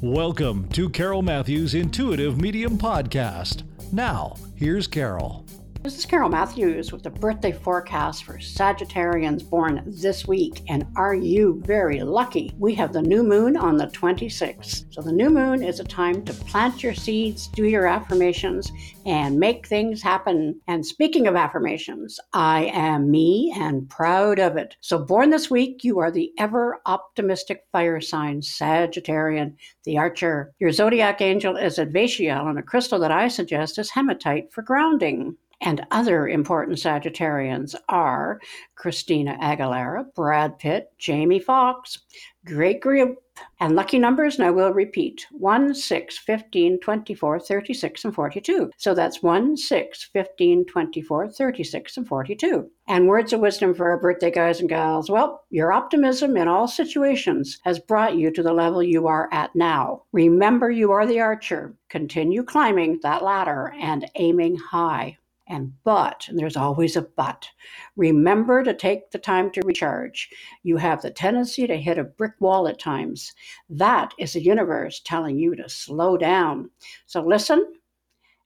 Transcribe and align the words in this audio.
Welcome 0.00 0.68
to 0.68 0.88
Carole 0.88 1.22
Matthews 1.22 1.74
Intuitive 1.74 2.40
Medium 2.40 2.78
Podcast. 2.78 3.64
Now, 3.92 4.36
here's 4.54 4.86
Carole. 4.86 5.44
This 5.80 5.96
is 5.96 6.06
Carole 6.06 6.28
Matthews 6.28 6.90
with 6.90 7.04
the 7.04 7.10
birthday 7.10 7.52
forecast 7.52 8.24
for 8.24 8.38
Sagittarians 8.38 9.48
born 9.48 9.84
this 9.86 10.26
week. 10.26 10.62
And 10.68 10.84
are 10.96 11.14
you 11.14 11.62
very 11.64 12.02
lucky? 12.02 12.52
We 12.58 12.74
have 12.74 12.92
the 12.92 13.00
new 13.00 13.22
moon 13.22 13.56
on 13.56 13.76
the 13.76 13.86
26th. 13.86 14.92
So, 14.92 15.02
the 15.02 15.12
new 15.12 15.30
moon 15.30 15.62
is 15.62 15.78
a 15.78 15.84
time 15.84 16.24
to 16.24 16.32
plant 16.32 16.82
your 16.82 16.94
seeds, 16.94 17.46
do 17.46 17.64
your 17.64 17.86
affirmations, 17.86 18.72
and 19.06 19.38
make 19.38 19.68
things 19.68 20.02
happen. 20.02 20.60
And 20.66 20.84
speaking 20.84 21.28
of 21.28 21.36
affirmations, 21.36 22.18
I 22.32 22.64
am 22.74 23.08
me 23.08 23.54
and 23.56 23.88
proud 23.88 24.40
of 24.40 24.56
it. 24.56 24.76
So, 24.80 24.98
born 24.98 25.30
this 25.30 25.48
week, 25.48 25.84
you 25.84 26.00
are 26.00 26.10
the 26.10 26.32
ever 26.38 26.80
optimistic 26.86 27.62
fire 27.70 28.00
sign, 28.00 28.40
Sagittarian, 28.40 29.54
the 29.84 29.96
archer. 29.96 30.52
Your 30.58 30.72
zodiac 30.72 31.20
angel 31.20 31.56
is 31.56 31.78
Advachiel, 31.78 32.50
and 32.50 32.58
a 32.58 32.62
crystal 32.62 32.98
that 32.98 33.12
I 33.12 33.28
suggest 33.28 33.78
is 33.78 33.90
hematite 33.90 34.52
for 34.52 34.62
grounding. 34.62 35.36
And 35.60 35.84
other 35.90 36.28
important 36.28 36.78
Sagittarians 36.78 37.74
are 37.88 38.40
Christina 38.76 39.36
Aguilera, 39.42 40.04
Brad 40.14 40.56
Pitt, 40.58 40.92
Jamie 40.98 41.40
Foxx, 41.40 41.98
great 42.44 42.80
group, 42.80 43.18
and 43.60 43.74
lucky 43.74 43.98
numbers, 43.98 44.36
and 44.36 44.46
I 44.46 44.50
will 44.50 44.72
repeat 44.72 45.26
1, 45.32 45.74
6, 45.74 46.18
15, 46.18 46.78
24, 46.80 47.40
36, 47.40 48.04
and 48.04 48.14
42. 48.14 48.70
So 48.76 48.94
that's 48.94 49.22
1, 49.22 49.56
6, 49.56 50.10
15, 50.12 50.64
24, 50.64 51.28
36, 51.28 51.96
and 51.96 52.08
42. 52.08 52.70
And 52.86 53.08
words 53.08 53.32
of 53.32 53.40
wisdom 53.40 53.74
for 53.74 53.90
our 53.90 53.98
birthday 53.98 54.30
guys 54.30 54.60
and 54.60 54.68
gals. 54.68 55.10
Well, 55.10 55.44
your 55.50 55.72
optimism 55.72 56.36
in 56.36 56.48
all 56.48 56.68
situations 56.68 57.58
has 57.64 57.78
brought 57.78 58.16
you 58.16 58.30
to 58.30 58.42
the 58.42 58.52
level 58.52 58.82
you 58.82 59.06
are 59.08 59.28
at 59.32 59.54
now. 59.56 60.04
Remember, 60.12 60.70
you 60.70 60.92
are 60.92 61.06
the 61.06 61.20
archer. 61.20 61.74
Continue 61.88 62.44
climbing 62.44 63.00
that 63.02 63.22
ladder 63.22 63.74
and 63.80 64.08
aiming 64.14 64.56
high 64.56 65.16
and 65.48 65.72
but, 65.84 66.26
and 66.28 66.38
there's 66.38 66.56
always 66.56 66.96
a 66.96 67.02
but. 67.02 67.48
Remember 67.96 68.62
to 68.62 68.74
take 68.74 69.10
the 69.10 69.18
time 69.18 69.50
to 69.52 69.62
recharge. 69.64 70.28
You 70.62 70.76
have 70.76 71.02
the 71.02 71.10
tendency 71.10 71.66
to 71.66 71.76
hit 71.76 71.98
a 71.98 72.04
brick 72.04 72.34
wall 72.40 72.68
at 72.68 72.78
times. 72.78 73.32
That 73.68 74.12
is 74.18 74.34
the 74.34 74.42
universe 74.42 75.00
telling 75.04 75.38
you 75.38 75.56
to 75.56 75.68
slow 75.68 76.16
down. 76.16 76.70
So 77.06 77.22
listen 77.22 77.74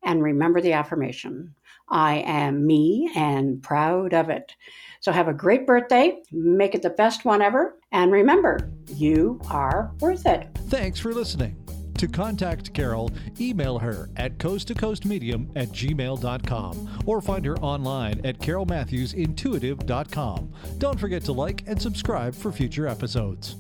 and 0.05 0.23
remember 0.23 0.61
the 0.61 0.73
affirmation 0.73 1.55
I 1.89 2.23
am 2.27 2.67
me 2.67 3.11
and 3.15 3.63
proud 3.63 4.15
of 4.15 4.31
it. 4.31 4.55
So 5.01 5.13
have 5.13 5.29
a 5.29 5.35
great 5.35 5.67
birthday, 5.67 6.23
make 6.31 6.75
it 6.75 6.81
the 6.81 6.91
best 6.91 7.25
one 7.25 7.43
ever, 7.43 7.77
and 7.91 8.11
remember, 8.11 8.71
you 8.95 9.41
are 9.51 9.93
worth 10.01 10.25
it. 10.25 10.49
Thanks 10.69 10.99
for 10.99 11.13
listening. 11.13 11.62
To 12.03 12.09
contact 12.09 12.75
Carole, 12.75 13.13
email 13.39 13.79
her 13.79 14.11
at 14.17 14.37
coasttocoastmedium 14.39 15.53
at 15.55 15.69
gmail.com 15.69 17.05
or 17.07 17.21
find 17.21 17.45
her 17.45 17.57
online 17.59 18.21
at 18.27 18.41
carolmatthewsintuitive.com. 18.41 20.53
Don't 20.79 20.99
forget 20.99 21.23
to 21.23 21.31
like 21.31 21.63
and 21.69 21.81
subscribe 21.81 22.35
for 22.35 22.51
future 22.51 22.89
episodes. 22.89 23.55